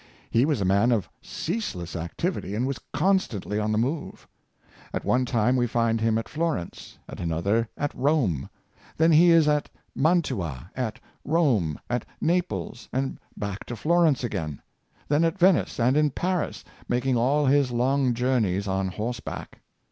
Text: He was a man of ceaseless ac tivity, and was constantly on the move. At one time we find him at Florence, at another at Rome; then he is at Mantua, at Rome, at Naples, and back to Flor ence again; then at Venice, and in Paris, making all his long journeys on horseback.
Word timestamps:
He 0.31 0.45
was 0.45 0.59
a 0.61 0.65
man 0.65 0.91
of 0.91 1.07
ceaseless 1.21 1.95
ac 1.95 2.09
tivity, 2.17 2.55
and 2.55 2.65
was 2.65 2.79
constantly 2.91 3.59
on 3.59 3.71
the 3.71 3.77
move. 3.77 4.27
At 4.95 5.05
one 5.05 5.25
time 5.25 5.55
we 5.55 5.67
find 5.67 6.01
him 6.01 6.17
at 6.17 6.27
Florence, 6.27 6.97
at 7.07 7.19
another 7.19 7.69
at 7.77 7.93
Rome; 7.93 8.49
then 8.97 9.11
he 9.11 9.29
is 9.29 9.47
at 9.47 9.69
Mantua, 9.93 10.71
at 10.75 10.99
Rome, 11.23 11.79
at 11.87 12.03
Naples, 12.19 12.89
and 12.91 13.19
back 13.37 13.63
to 13.67 13.75
Flor 13.75 14.07
ence 14.07 14.23
again; 14.23 14.59
then 15.07 15.23
at 15.23 15.37
Venice, 15.37 15.79
and 15.79 15.95
in 15.95 16.09
Paris, 16.09 16.63
making 16.89 17.15
all 17.15 17.45
his 17.45 17.69
long 17.69 18.15
journeys 18.15 18.67
on 18.67 18.87
horseback. 18.87 19.59